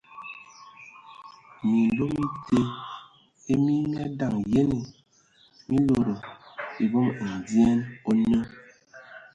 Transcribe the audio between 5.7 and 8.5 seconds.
lodo e vom ndyɛn o nə.